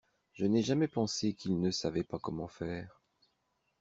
Je 0.33 0.47
n’ai 0.47 0.63
jamais 0.63 0.87
pensé 0.87 1.35
qu’il 1.35 1.59
ne 1.59 1.69
savait 1.69 2.03
pas 2.03 2.17
comment 2.17 2.47
faire. 2.47 3.03